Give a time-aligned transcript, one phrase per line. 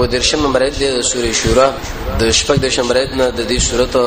[0.00, 1.66] و درشم مرید د سورې شورا
[2.20, 4.02] د شپږ د شمرید نه د دې سورته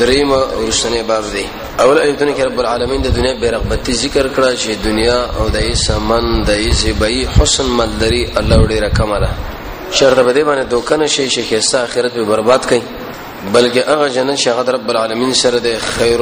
[0.00, 0.30] دریم
[0.64, 1.44] ورسنه باب دی
[1.82, 5.74] اول ایتونه کې رب العالمین د دنیا بیرغبتی ذکر کړه چې دنیا او د ای
[5.86, 9.30] سمن د ای زیبای حسن ملدری الله وړي رقم را
[9.98, 12.82] شرط به دې باندې دوکنه شي چې حصہ اخرت به برباد کړي
[13.54, 16.20] بلکې هغه جنت شغد رب العالمین سره د خیر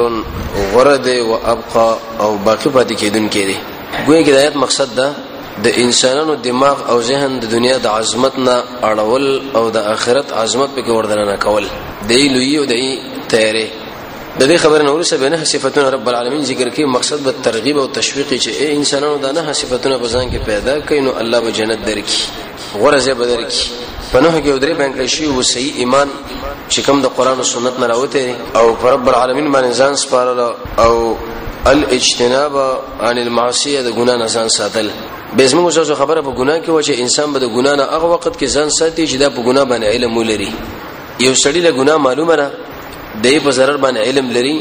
[0.75, 1.87] غرد او ابقا
[2.19, 3.57] او باقی پاتې کېدون کې دي
[4.07, 5.11] ګویا کې د آیت مقصد ده
[5.63, 8.55] د انسانانو دماغ او ذهن د دنیا د عظمت نه
[8.89, 9.25] اړول
[9.57, 11.65] او د آخرت عظمت په کې وردن نه کول
[12.09, 12.83] دی لوی او دی
[13.31, 13.67] تیارې
[14.39, 17.85] د دې خبره نور څه بنه صفاتونه رب العالمین ذکر کې مقصد به ترغیب او
[17.99, 22.17] تشویق چې انسانانو د نه صفاتونه په ځان کې پیدا کینو الله به جنت درکې
[22.85, 23.61] غرزه به درکې
[24.13, 26.07] پنوه کې درې بیان کړی شی او صحیح ایمان
[26.71, 28.27] چې کوم د قران او سنت نه راوته
[28.61, 30.39] او رب العالمین باندې ځان سپارل
[30.85, 31.17] او
[31.71, 32.53] الاجتناب
[33.01, 34.89] عن المعصيه د ګنا نه ځان ساتل
[35.37, 38.33] بزمو اوسو خبره په ګناه کې و چې انسان به د ګناه نه هغه وخت
[38.39, 40.51] کې ځان ساتي چې دا په ګناه باندې علم ولري
[41.25, 42.47] یو سړی له ګناه معلومه نه
[43.23, 44.57] دی په zarar باندې علم لري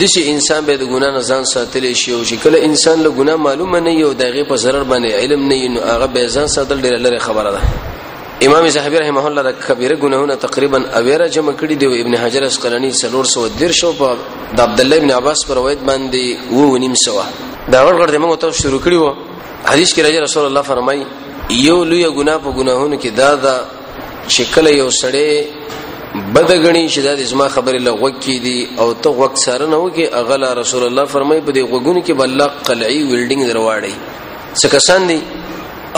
[0.00, 3.36] دشي انسان به د ګناه نه ځان ساتل شي او چې کله انسان له ګناه
[3.46, 6.94] معلومه نه یو دغه په zarar باندې علم نه نو هغه به ځان ساتل ډیر
[7.06, 7.62] لري خبره ده
[8.46, 12.90] امام زاهبی رحمه الله د کبیره ګناهونه تقریبا اویره جمع کړي دی ابن حجر اسقلانی
[12.92, 14.10] 313 شو په
[14.56, 17.24] د عبد الله ابن عباس پر روایت باندې و ونیم سوا
[17.72, 19.27] دا ورغړ د موږ ته شروع کړي وو
[19.66, 21.00] حدیث کې راځي رسول الله فرمای
[21.66, 23.54] یو لوی ګناه په ګناهونو کې دا دا
[24.32, 25.28] چې کله یو سړی
[26.34, 30.04] بدګنی چې دا د اسما خبرې لغوه کې دي او ته وخت سره نه وږي
[30.22, 33.92] اغلا رسول الله فرمای په دې غوګونو کې بل الله قلعي ویلډینګ درواړي
[34.60, 35.18] څه کسان دي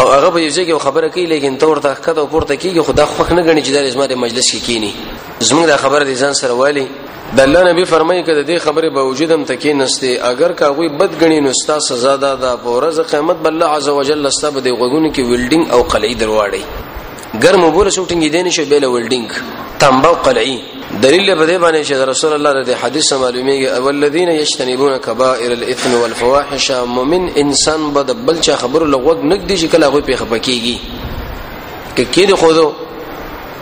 [0.00, 3.32] او هغه به یو ځای خبره کوي لیکن تور ته کده پورته کیږي خدا خوښ
[3.36, 4.92] نه غني چې د اسمه مجلس کې کینی
[5.48, 6.86] زموږ د خبره د ځان سره والی
[7.38, 11.40] د الله نبی فرمایي کده د خبره باوجود هم تکي نسته اگر کاوی بد غني
[11.48, 15.08] نو ستا سزا ده د پورز قیامت بل الله عز وجل ستا به د غوګونو
[15.14, 16.62] کې ویلډینګ او قلعی درواړي
[17.34, 19.28] ګرم وبوله شو ټینګې دینې شو بیل ولډینګ
[19.82, 20.56] تنبو قلعي
[21.02, 25.94] دلیل به دی باندې چې رسول الله د حدیث معلومیږي اول الذين يجتنبون كبائر الاثم
[26.00, 30.78] والفواحش مؤمن انسان به د بل چا خبرو لغوږ نګدي چې کله هغه په خپکیږي
[31.96, 32.72] کې کې دی خودو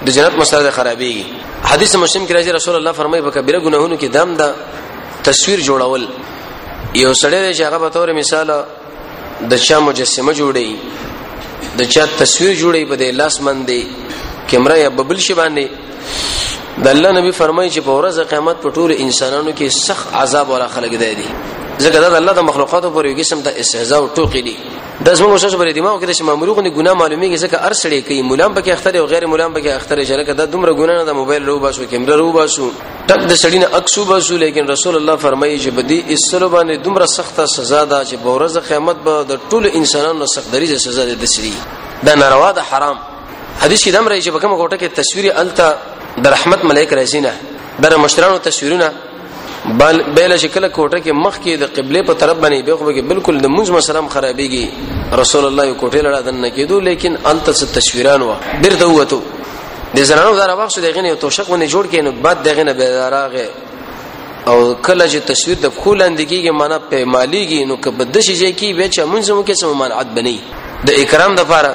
[0.06, 1.24] د جنت مسله خرابېږي
[1.64, 4.48] حدیث مسلم کې راځي رسول الله فرمایي په کبیره ګناهونو کې دام دا
[5.28, 6.04] تصویر جوړول
[6.94, 8.54] یو سړی چې هغه په تور مثال
[9.52, 10.66] د چا مجسمه جوړي
[11.78, 13.80] د چا تصویر جوړي بده لاس مندي
[14.48, 15.64] کیمرا یا ببل شي باندې
[16.84, 20.66] د الله نبی فرمایي چې په ورځ قیامت په ټول انسانانو کې سخت عذاب ولا
[20.74, 21.28] خلق دی دي
[21.84, 24.56] ځکه دا د الله د مخلوقاتو پر یو قسم د استهزاء او ټوقې دي
[25.06, 28.54] د زموږ شش بری دماغ کې د معمولی غو ګناه معلومیږي ځکه ارسړې کوي مولان
[28.56, 31.84] پکې اختر او غیر مولان پکې اختر شرکه دا دومره ګناه د موبایل رو باسو
[31.90, 32.70] کیمرا رو باسو
[33.08, 37.06] ټک د سړی نه اکسو باسو لیکن رسول الله فرمایي چې بدی اسلو باندې دومره
[37.16, 41.20] سخته سزا ده چې په ورځ قیامت به د ټول انسانانو سخت دریجه سزا ده
[41.26, 42.96] د سړي دا ناروا ده حرام
[43.62, 45.70] حدیث کې دم راځي چې په کومه کوټه کې تصویر الته
[46.22, 47.32] در رحمت ملائک راځينه
[47.82, 48.90] در مشرانو تصویرونه
[49.78, 53.02] بل بیل شکل کوټه کې مخ کې د قبله په طرف باندې به خو کې
[53.12, 54.66] بالکل د منځ مسلم خرابېږي
[55.22, 59.20] رسول الله کوټه لړا دنه کېدو لیکن انت څه تصویران و درته وته
[59.96, 63.08] د زنانو دا راوښ شو دغه نه توشک باندې جوړ کینو بعد دغه نه به
[63.10, 63.48] راغه
[64.46, 68.72] او کله چې تصویر د خولاندې کېږي معنا په مالیږي نو کبد شي چې کی
[68.74, 70.36] به چې منځمو کې سم مانعت بنئ
[70.90, 71.74] د اکرام د لپاره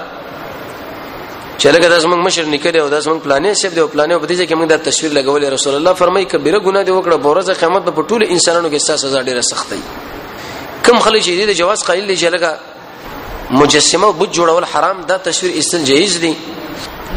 [1.60, 4.28] چې لکه داس موږ مشر نکړي او داس موږ پلانې سیب دی او پلانې په
[4.28, 7.84] دې کې موږ د تصویر لګولې رسول الله فرمایي کبیره ګناه دی وکړه بورز قیامت
[7.98, 9.80] په ټول انسانانو کې سزا سزا ډیره سخت دی
[10.86, 12.50] کم خلک چې دې جواز قایل دي چې لکه
[13.60, 16.34] مجسمه بوت جوړول حرام دا تصویر استل جایز دی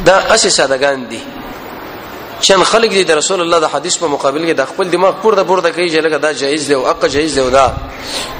[0.06, 1.20] دا اسې سادهګان دي
[2.40, 5.42] چن خلق دي د رسول الله د حدیث په مقابل کې د خپل دماغ پورته
[5.50, 7.66] پورته کوي چې لکه دا جایز دی او حق جایز دی دا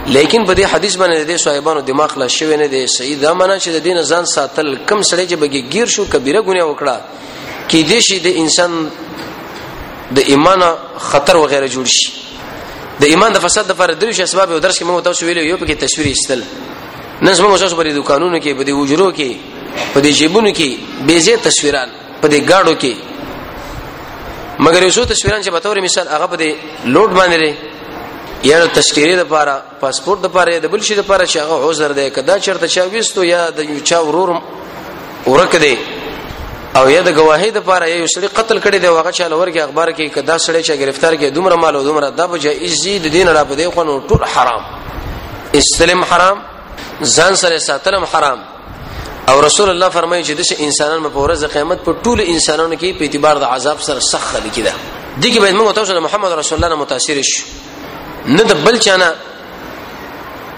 [0.06, 3.56] لیکن په دې حدیث باندې د صاحبانو دماغ لا شوی نه دی صحیح دا معنی
[3.60, 7.80] چې د دین ځان ساتل کم سړی چې بګي گیر شو کبیره ګناه وکړه کې
[7.88, 8.90] دې شي د انسان
[10.18, 10.60] د ایمان
[11.08, 12.12] خطر وغیرہ جوړ شي
[13.02, 15.40] د ایمان د فساد د فار درې شی اسباب او درس کې موږ تاسو ویلو
[15.48, 16.40] یو په کې تصویر استل
[17.22, 19.58] نن زموږ تاسو په دې دکانونو کې په دې وجرو کې
[19.92, 20.68] په دې جیبونو کې
[21.10, 21.88] بیزه تصویران
[22.22, 22.94] په دې گاډو کې
[24.64, 26.56] مګر یو څه تصویران چې په تور مثال هغه په
[26.94, 27.52] لوډ باندې لري
[28.50, 31.92] یا تذکیره د پاره پاسپورت د پاره د بل شي د پاره چې هغه عذر
[31.98, 34.30] دی کدا چرته چا وستو یا د یو چا ورور
[35.32, 35.76] ورک دی
[36.78, 39.88] او یا د گواهی د پاره یو سړی قتل کړي دی واغه چاله ورګه اخبار
[39.96, 43.44] کې کدا سړی چې گرفتار کې دومره مال او دومره د بجې زید دین را
[43.50, 44.62] پدې خو ټول حرام
[45.54, 46.38] استلم حرام
[47.02, 48.38] ځان سره ساتلم حرام
[49.30, 53.02] او رسول الله فرمایي چې د انسانانو په ورځ قیامت په ټولو انسانانو کې په
[53.02, 54.72] اعتبار د عذاب سره سخت خلک کیده
[55.22, 57.42] دغه باید موږ تاسو محمد رسول الله نه متاثر شو
[58.26, 59.14] نه د بل چانه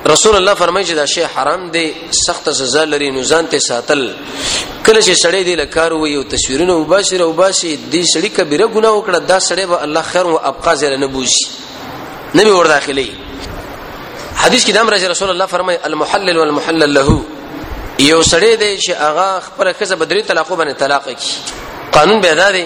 [0.06, 1.92] رسول الله فرمایي چې دا شی حرام دی
[2.26, 4.04] سخت سزا لري نو ځان ته ساتل
[4.86, 9.18] کله چې سړی دی لکار وي او تصویرونه وباشره وباشي دی سړی کبیره ګناه وکړه
[9.18, 11.46] دا سړی به الله خیر او ابقا زره نه بوشي
[12.34, 13.08] نبی ور داخلي
[14.36, 17.20] حدیث کې دام راځي رسول الله فرمایي المحلل والمحلل له
[18.06, 21.30] یو سړی دی چې هغه خپل خزه بدري طلاق باندې طلاق کی
[21.96, 22.64] قانون به دا دی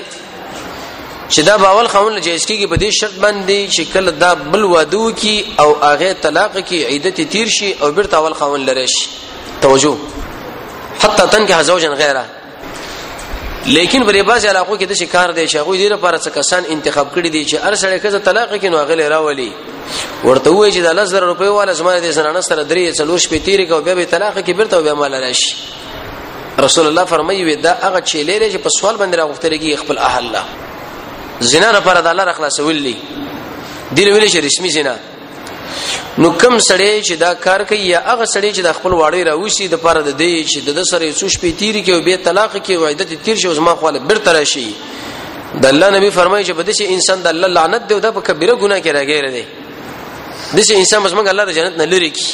[1.28, 5.06] چې دا باول خاون جایز کیږي په دې شرط باندې چې کله دا بل ودو
[5.12, 9.08] کی او هغه طلاق کی عیدت تیر شي او بیرته اول خاون لری شي
[9.60, 9.96] توجه
[11.04, 12.24] حتی تنکه زوجا غیره
[13.78, 17.06] لیکن بری باز علاقو کې د شکار دی چې هغه ډیره پر څه کسان انتخاب
[17.16, 19.52] کړي دي چې هر سړی کزه طلاق کینو هغه لراولي
[20.24, 23.68] ورته وای چې د 10000 روپۍ والا زما دې سره نسره درې چلوش په تیرې
[23.68, 25.54] کو بیا به طلاق کې برته بیا مال راشي
[26.64, 30.44] رسول الله فرمایي دا هغه چې لري چې په سوال باندې راغفتلګي خپل اهل الله
[31.52, 32.94] زنا لپاره د الله خلاصولې
[33.92, 34.94] دي ویلې چې رسمي زنا
[36.18, 39.68] نو کم سړی چې دا کار کوي یا هغه سړی چې د خپل واړې راوسی
[39.74, 42.70] د پاره د دی چې د سره یو شپې تیری کې او به طلاق کې
[42.82, 44.66] وعدت تیر شي او زما خپل برته راشي
[45.64, 48.52] د الله نبی فرمایي چې بده چې انسان د الله لعنت دی او د کبیره
[48.52, 49.44] ګناه کې راګیر دی
[50.58, 52.26] دغه انسان بس موږ الله د جنت نه لري کی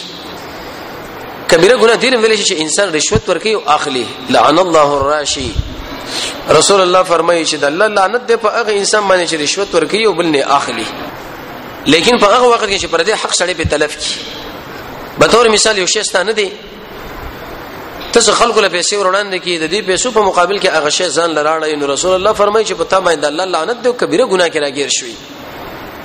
[1.50, 4.04] کبیره ګناه دې ویل چې انسان رشوت ورکي او اخلي
[4.34, 5.48] لعن الله الراشی
[6.58, 10.00] رسول الله فرمایي چې د الله لعنت دې په هغه انسان باندې چې رشوت ورکي
[10.06, 10.86] او بل نه اخلي
[11.86, 14.14] لیکن په هغه وخت کې چې پر دې حق سره به تلف کی
[15.18, 16.48] به تور مثال یو شی ستانه دی
[18.12, 21.30] تاسو خلکو له پیسې وړاندې کې د دې پیسو په مقابل کې هغه شی ځان
[21.38, 24.58] لراړی نو رسول الله فرمایي چې پتا باندې الله لعنت دې او کبیره ګناه کې
[24.66, 25.14] راګیر شوی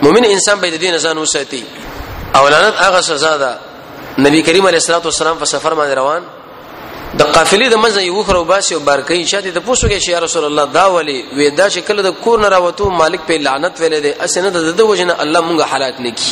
[0.01, 1.63] مؤمن انسان به د دې نه ځان وساتي
[2.37, 3.51] او لعنت هغه سزا ده
[4.25, 6.21] نبی کریم علیه الصلاه والسلام په سفر باندې روان
[7.19, 10.65] د قافلې د منځ یو خرو باسي او بارکې شاته د پوسوګه شي رسول الله
[10.77, 14.49] دا ولی وې دا شکل د کور نه راوتو مالک په لعنت ویلې ده اسنه
[14.49, 16.29] د دو وجنه الله مونږه حالات نکي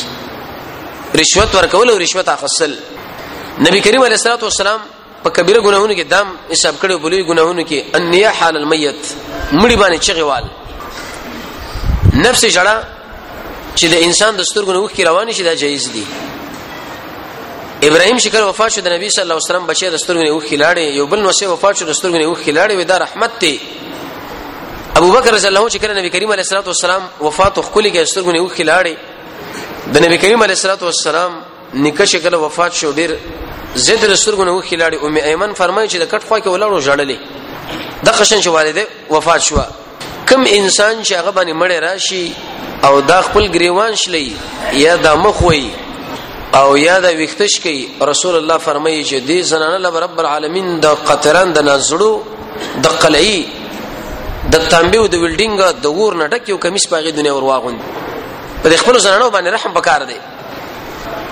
[1.20, 2.72] رشوت ورکول او رشوت اخصل
[3.66, 4.80] نبی کریم علیه الصلاه والسلام
[5.24, 9.00] په کبیره ګناهونو کې دام حساب کړو بلې ګناهونو کې انیه حال المیت
[9.52, 10.44] مړی باندې چغوال
[12.24, 12.74] نفس جړه
[13.78, 16.02] چې د انسان د سترګو نوخ کی روان شي دا جایز دی
[17.88, 20.84] ابراهيم شکر وفات شو د نبی صلی الله علیه وسلم بچي د سترګو نوخ کلاړي
[21.00, 23.58] یو بل نوشه وفات شو د سترګو نوخ کلاړي ودا رحمت ته
[25.00, 28.04] ابو بکر رضی الله عنه چې کله نبی کریم علیه الصلاه والسلام وفات خو کلیږي
[28.12, 28.94] سترګو نوخ کلاړي
[29.96, 31.32] د نبی کریم علیه الصلاه والسلام
[31.74, 33.10] نکه شکل وفات شو ډیر
[33.76, 37.16] زید رسولګو نو خلاړي ام ایمن فرمایي چې د کټ خو کې ولاړو جړلې
[38.10, 39.56] د قشن شو والده وفات شو
[40.28, 42.26] کم انسان چې هغه باندې مړ راشي
[42.86, 44.28] او دا خپل گریوان شلی
[44.72, 45.70] یا دا مخوي
[46.54, 51.04] او یا دا ویختش کوي رسول الله فرمایي چې دې زنانه لپاره رب العالمین د
[51.10, 52.10] قطران د نازړو
[52.86, 53.38] د قلعي
[54.56, 57.80] د تانبیو د ویلډینګ د ور نه ډک یو کمیس پاغي دنیا ور واغوند
[58.62, 60.16] په خپل زنانه باندې رحم وکړ دی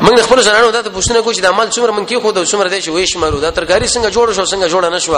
[0.05, 2.69] موږ خپل زنانو د پوښتنه کوو چې د عمل څومره من کې خو د څومره
[2.75, 5.15] د شوي شمارو دا ترګاری څنګه جوړ شو څنګه جوړ نه شو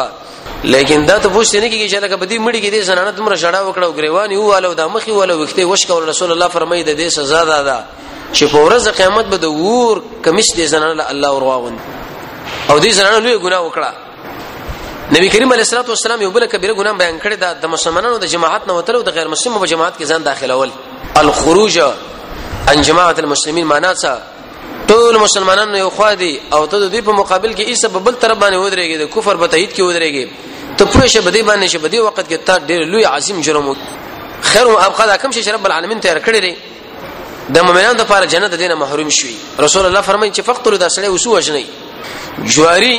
[0.75, 3.89] لیکن دا ته پوښتنه کیږي چې لکه بدی مړی کې د زنانو تمره شړا وکړو
[3.99, 7.45] غریوان یو والو د مخې والو وخته وش کول رسول الله فرمایي د دې سزا
[7.51, 7.79] ده دا
[8.35, 11.79] چې په ورځ قیامت به د ور کمش د زنانو الله ورواوند
[12.71, 13.91] او دې زنانو لوی ګناه وکړه
[15.17, 18.25] نبی کریم علیه الصلاه والسلام یو بل کبیره ګناه بیان کړی دا د مسلمانانو د
[18.27, 20.71] جماعت نه وتلو د غیر مسلمانو په جماعت کې ځان داخلول
[21.23, 21.81] الخروج
[22.69, 24.32] عن جماعه المسلمین معنا څه
[24.91, 28.15] ټول مسلمانانو یو خوا دي او ته د دې په مقابل کې ایسه په بل
[28.23, 30.25] طرف باندې ودرېږي د کفر په تایید کې ودرېږي
[30.77, 33.73] ته پوه شې بدی باندې شې بدی وخت کې تا ډېر لوی عظیم جرم
[34.51, 36.55] خیر او ابقا کم شي رب العالمین تیار کړی دی
[37.55, 41.31] د مؤمنانو لپاره جنت دینه محروم شوی رسول الله فرمایي چې فقتل دا سړی وسو
[41.31, 41.65] وجنی
[42.55, 42.97] جواری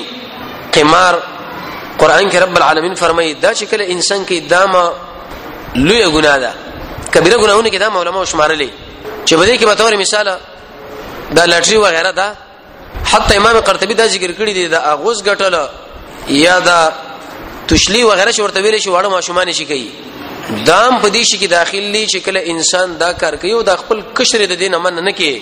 [0.74, 1.16] قمار
[1.98, 4.92] قران کې رب العالمین فرمایي دا چې کله انسان کې دامه
[5.90, 6.52] لوی ګناه ده
[7.14, 8.70] کبیره ګناهونه کې دا علماء شمارلې
[9.26, 10.36] چې بده کې به تور مثال
[11.38, 12.28] دا لټري وغیرہ دا
[13.12, 15.56] حتی امام قرطبي دا ذکر کړی دی دا اغوز غټل
[16.46, 16.80] یا دا
[17.68, 19.88] تشلی وغیرہ شورت ویل شي واړه ماشومان شي کوي
[20.68, 24.02] دام په دې شي کې داخلي چې کله انسان دا کار کوي او د خپل
[24.20, 25.42] کشر د دین امن نه کې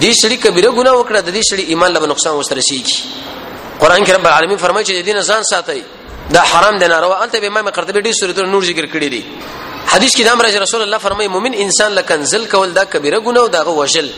[0.00, 2.98] دې شړي کبیره ګناه وکړه د دې شړي ایمان له نقصان وسره شيږي
[3.80, 5.82] قران کې رب العالمین فرمایي چې دین ځان ساتي
[6.34, 9.22] دا حرام دی ناروا انت به امام قرطبي دې سورته نور ذکر کړی دی
[9.94, 13.46] حدیث کې دا امر رسول الله فرمایي مومن انسان لکنزل کول دا کبیره ګناه او
[13.48, 14.10] دا وجل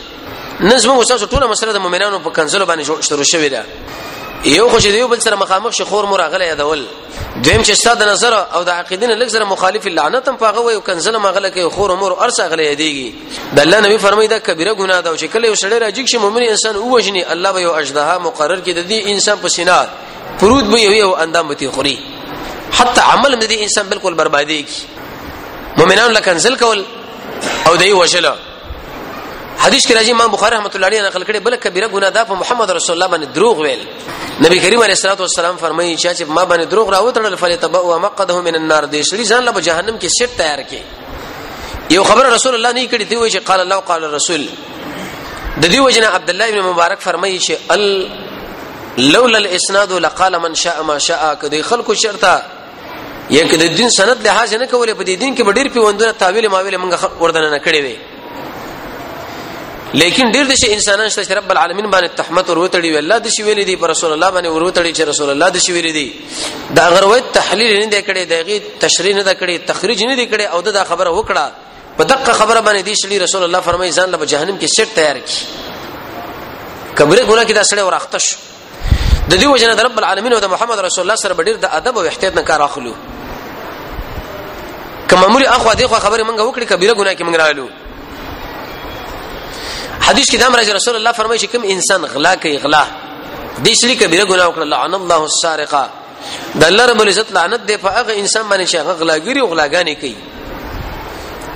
[0.61, 3.65] نظم وساسو ټول مسله د مؤمنانو په کنزلو باندې شروع شوې ده
[4.51, 6.83] یو خو چې یو بل سره مخامخ شخور مراغله یادول
[7.43, 10.81] دویم چې ستاد نظر او د عقیدین لږ سره مخالف لعنت هم پاغه وي او
[10.85, 13.11] کنزله مغله کې خور امور ارسه غلې دیږي
[13.59, 16.43] د الله نبی فرمایدا کبیره ګناه ده او چې کله یو شړی راځي چې مؤمن
[16.47, 19.89] انسان ووجني الله به یو اجدها مقرر کې د دې انسان په سینات
[20.41, 21.95] پرود به یو اندام به خوري
[22.71, 24.81] حتی عمل د دې انسان بالکل بربادي کی
[25.77, 26.83] مؤمنان لکنزل کول
[27.67, 28.35] او دی وجله
[29.63, 32.37] حدیث کې راځي امام بخاری رحمۃ اللہ علیہ نقل کړي بل کبیره ګناه ده په
[32.41, 33.81] محمد رسول الله باندې دروغ ویل
[34.45, 38.85] نبی کریم علیه الصلاه والسلام فرمایي چې ما باندې دروغ راوتړل فلتبوا مقده من النار
[38.85, 43.03] دې شری ځان له جهنم کې سیټ تیار کړي یو خبر رسول الله نه کړي
[43.11, 47.37] دی وایي چې قال الله قال الرسول د دې وجنه عبد الله ابن مبارک فرمایي
[47.39, 48.07] چې ال
[49.13, 52.41] لولا الاسناد لقال من شاء ما شاء کدي خلکو شرطه
[53.37, 56.77] یکه د دین سند لحاظ نه کولې په دې دین کې ډېر پیوندونه تاویل ماویل
[56.83, 57.95] موږ ورته نه کړې وي
[59.99, 63.27] لیکن ډیر د شي انسانان شته چې رب العالمین باندې تحمت وروتړي وی الله د
[63.35, 66.07] شي ویلي دی پر رسول الله باندې وروتړي چې رسول الله د شي ویلي دی
[66.79, 70.41] دا غروي تحلیل نه دی کړي دغه تشریح نه دی کړي تخریج نه دی کړي
[70.55, 71.45] او دا خبره وکړه
[71.99, 75.15] په دقه خبره باندې دی شلی رسول الله فرمایي ځان له جهنم کې سټ تیار
[75.29, 75.39] کی
[76.95, 78.35] کبره ګناه کې دا سړی ورخته شو
[79.31, 81.93] د دې وجنه د رب العالمین او د محمد رسول الله سره ډیر د ادب
[82.03, 82.93] او احتیاط نه کار اخلو
[85.09, 87.67] کمه موري اخو دغه خبره منګه وکړي کبیره ګناه کې منګ راغلو
[90.09, 92.83] حدیث کې د امر رسول الله فرمایي چې کوم انسان غلا کوي غلا
[93.67, 95.83] د شری کبیره ګناه وکړه لعن الله السارقه
[96.63, 99.95] د الله رب العزت لعنت دی په هغه انسان باندې چې هغه غلاګری او غلاګانی
[100.01, 100.15] کوي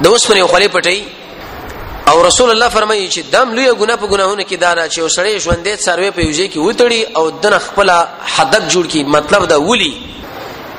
[0.05, 0.99] د اوس په خولې پټي
[2.11, 5.75] او رسول الله فرمایي چې دم لوی ګناه په ګناهونه کې دارا چې وسړی ژوندې
[5.85, 7.89] سروې په یوځي کې وټړي او دنه خپل
[8.37, 9.93] حدق جوړ کی مطلب دا ولي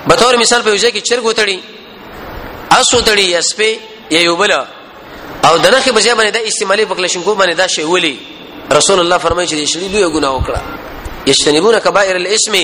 [0.09, 1.59] به تور مثال په یوځي کې چرګ وټړي
[2.81, 4.53] اس وټړي اس په یا یو بل
[5.47, 8.17] او د نخې په ځای باندې دا استعمالي په کلشنکو باندې دا شی ولي
[8.79, 10.61] رسول الله فرمایي چې شری دوی ګناه وکړه
[11.31, 12.57] یشتنبون کبائر الاسم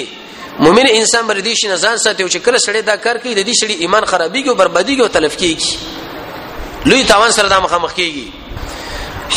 [0.58, 3.46] مؤمن انسان بر دې شي نزان ساتي او چې کله سړی دا کار کوي د
[3.50, 5.76] دې شړي ایمان خرابيږي او برباديږي او تلف کیږي
[6.90, 8.24] لوی تاوان سره دا مخامخ کیږي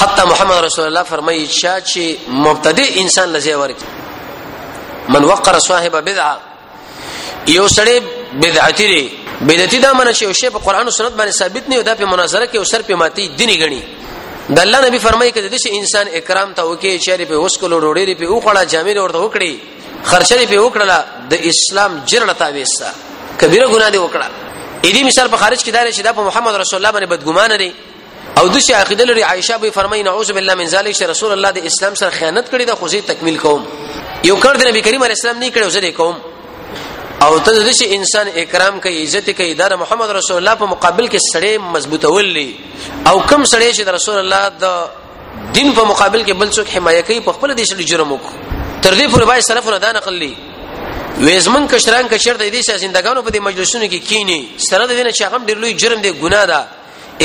[0.01, 2.01] حتی محمد رسول الله فرمایي چې
[2.45, 3.75] مبتدی انسان لځه ورک
[5.15, 6.41] من وقر صاحب بدعه
[7.59, 9.01] یو سړی بدعتي دی
[9.47, 12.05] بدعتي دا معنی چې شی په قران او سنت باندې ثابت نه او دا په
[12.05, 13.83] مناظره کې او سر په ماتي دیني غني
[14.49, 18.25] د الله نبی فرمایي کده چې انسان اکرام ته وکي چې په وسکلو روړې په
[18.25, 19.53] او خړه جامې ورته وکړي
[20.11, 20.87] خرچې په وکړه
[21.31, 22.87] د اسلام جرړه تابېسا
[23.41, 24.27] کبیره ګناه دی وکړه
[24.83, 27.57] اې دې مثال په خارج کې دا چې دا په محمد رسول الله باندې بدګمان
[27.59, 27.73] دی
[28.37, 31.51] او د شي عقیده لري عائشه به فرمایي نعوذ بالله من ذلک چې رسول الله
[31.51, 33.65] د اسلام سره خیانت کړی دا خو تکمیل کوم
[34.23, 36.15] یو کړ د نبی کریم علیه السلام نه کړو زه کوم
[37.25, 41.05] او ته د دې انسان اکرام کوي عزت کوي دا محمد رسول الله په مقابل
[41.13, 42.47] کې سړی مضبوطولې
[43.11, 44.65] او کم سړی چې د رسول الله د
[45.57, 48.37] دین په مقابل کې بل څوک حمایت کوي په خپل دې سړي جرم وکړي
[48.83, 50.31] تر دې پورې بای سلفونه دا نقل لي
[51.19, 54.91] وېزمن کشران کشر د دې چې زندګانو په دې مجلسونو کې کی کینی سره د
[54.91, 56.67] دې چې هغه ډېر لوی جرم دی ګناه ده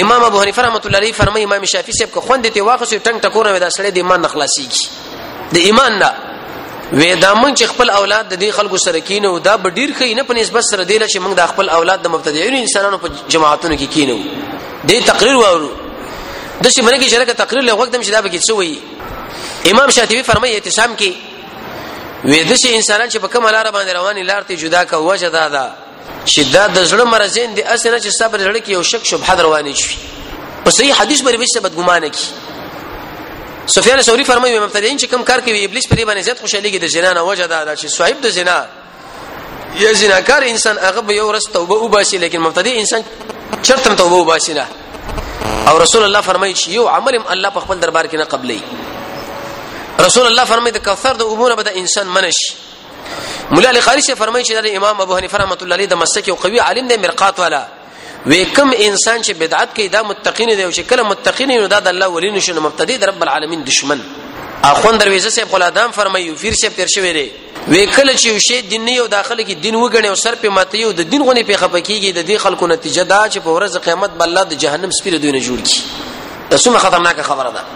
[0.02, 3.16] امام ابو حنیفه رحمۃ اللہ علیہ فرمایي امام شافعی صاحب کو خوند ته واخص ټنګ
[3.20, 6.23] ټکور وې دا سړی د ایمان نخلاصيږي د ایمان نه
[6.92, 10.14] وې دا مونږ چې خپل اولاد د دې خلکو سره کینو دا به ډیر خې
[10.18, 13.76] نه په نسبت سره دی چې مونږ د خپل اولاد د مبتدیینو انسانانو په جماعتونو
[13.76, 14.18] کې کینو
[14.88, 15.70] دې تقریر وورو
[16.64, 18.78] د شي مرګي شرکه تقریر له وخت دم چې دا به کې وي
[19.70, 21.12] امام شاطبي فرمایي اعتصام کې
[22.24, 25.28] وې د شي انسانان چې په کوم لار باندې رواني لار ته جدا کا وجه
[25.28, 25.70] دا ده
[26.26, 29.74] چې دا د زړه مرزین دي اسنه چې صبر زړه کې یو شک شبهه رواني
[29.74, 29.96] شي
[30.64, 32.24] په صحیح حدیث باندې به څه بدګمانه کی
[33.66, 37.12] سفیان ثوری فرمایي مبتدیین چې کم کار کوي ابلیس پرې باندې زیات خوشاليږي د زنا
[37.18, 38.64] نه وجه دا چې صاحب د زنا
[39.82, 43.02] یا زناکار انسان هغه یو ورځ توبه وباسي لیکن مبتدی انسان
[43.62, 44.66] چرته توبه وباسي نه
[45.70, 48.62] او رسول الله فرمایي چې یو عمل الله په خپل دربار کې نه قبلي
[50.08, 52.38] رسول الله فرمایي د کفر د امور بد انسان منش
[53.50, 56.34] مولا علی خارشه فرمایي چې د امام ابو حنیفه رحمۃ اللہ علیه د مسلک یو
[56.44, 57.64] قوي عالم دی مرقات والا
[58.26, 61.80] وې کوم انسان چې بدعت کوي دا متقین دی او چې کله متقین نو دا
[61.86, 63.98] د الله ولی نشو مبتدی د رب العالمین دشمن
[64.68, 67.24] اخوند درويزه صاحب غلادام فرمایي پیر صاحب تیر شوی دی
[67.68, 70.92] وې کله چې وشه دیني او داخله کې دین وګڼي او سر په ماته یو
[71.02, 74.28] د دین غونې په خپکیږي د دې خلکو نتیجه دا چې په ورځ قیامت بل
[74.32, 77.66] الله د جهنم سپیره دوی نه جوړ کی تاسو خطرناکه خبره ده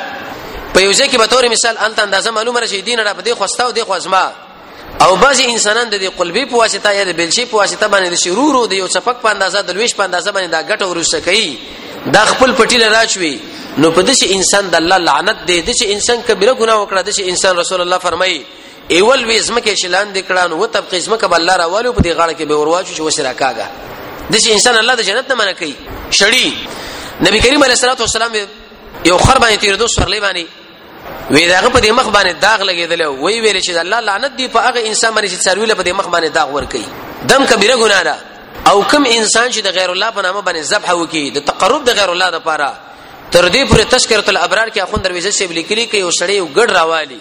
[0.75, 3.33] په یو ځای کې به تور مثال انت اندازه معلومه راشي دین را په دې
[3.39, 4.33] خوستاو دې خوازما
[5.05, 8.15] او بعضی انسانان د دې قلبي په واسطه یا د بلشي په واسطه باندې د
[8.15, 11.59] شرورو د یو چپک په اندازه د لويش په اندازه باندې دا ګټه ورسره کوي
[12.13, 13.39] دا خپل پټی له راچوي
[13.79, 17.57] نو په دې انسان د الله لعنت دی د انسان کبیره ګناه وکړه د انسان
[17.59, 18.45] رسول الله فرمایي
[18.97, 22.35] ایول وې زمکه شلان د کړه نو وتب قسمه کبه الله راوالو په دې غاړه
[22.39, 23.67] کې به ورواچو چې وسره کاګه
[24.33, 25.71] د انسان الله د جنت نه منکې
[26.19, 26.47] شړی
[27.27, 28.33] نبی کریم علیه الصلاه والسلام
[29.05, 30.45] یو خر باندې تیر دو سورلې باندې
[31.31, 34.59] وی داغه په دې مخ باندې داغ لګیدل وی ویل چې الله لعنت دی په
[34.67, 36.85] هغه انسان باندې چې سرویل په دې مخ باندې داغ ور کوي
[37.29, 38.17] دم کبیره ګناه ده
[38.71, 41.91] او کم انسان چې د غیر الله په نامه باندې ذبح وکي د تقرب د
[41.99, 42.69] غیر الله لپاره
[43.31, 46.71] تر دې پورې تذکرۃ الابرار کې اخوند درویزه سی لیکلي کې یو سړی یو ګډ
[46.77, 47.19] راوالي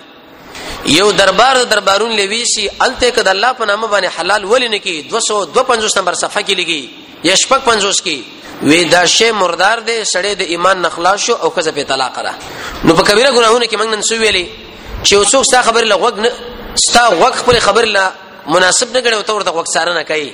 [1.00, 5.10] یو دربار دربارون لوي سي الته کده الله په نامه باندې حلال ولې نه کی
[5.14, 8.24] 252 نمبر صفحه کې لګي یشپک 50 کې
[8.72, 12.34] وی دا شی مردار دی سړی د ایمان نخلا شو او کزه په طلاق را
[12.88, 14.46] نو په کبیره ګناهونه کې موږ نن سو ویلې
[15.06, 16.30] چې اوسوک ستا خبر لغوګ نه
[16.88, 18.06] ستا وق خپل خبر لا
[18.56, 20.32] مناسب نه غړي او تور د وق ساره نه کوي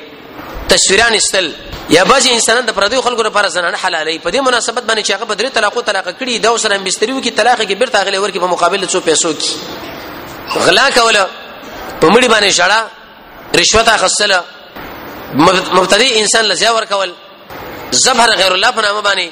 [0.72, 1.50] تصویران استل
[1.96, 5.26] یا باج انسانان د پردیو خلکو لپاره زنانه حلالې په دې مناسبت باندې چې هغه
[5.32, 8.86] بدري طلاق طلاق کړي دا سره مستریو کې طلاق کې بیرته غلي ورکی په مقابل
[8.90, 11.28] څو پیسو کې غلا کوله
[12.02, 14.42] په مړي باندې شړا رشوت اخصله
[15.78, 17.14] مبتدی انسان لزیا ورکول
[18.04, 19.30] زبر غیر الله په نامه باندې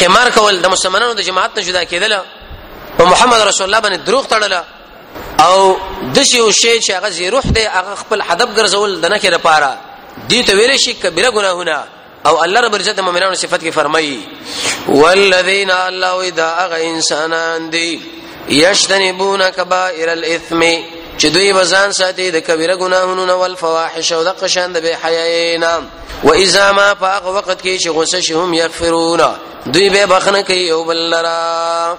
[0.00, 2.12] قمار کول د مسلمانانو د جماعت نه جدا کېدل
[2.98, 4.54] او محمد رسول الله باندې دروغ تړل
[5.46, 5.76] او
[6.18, 9.30] د شی شی چې هغه زی روح دی هغه خپل حدب ګرځول د نه کې
[9.36, 9.70] لپاره
[10.30, 11.84] دي ته ویل شي کبیره ګناهونه
[12.30, 14.24] او الله رب عزت مؤمنانو صفت کې فرمایي
[15.02, 17.86] والذین الله اذا اغ انسانان دی
[18.62, 20.62] یشتنبون کبائر الاثم
[21.20, 24.92] چې دوی بزان ساتي د کبیره ګناهونو نه ول فواحش او د قشان د به
[25.02, 25.74] حیاینا
[26.24, 29.22] و اذا ما فاق وقت کې چې غوسه شهم یغفرون
[29.74, 31.96] دوی به بخنه کوي او بلرا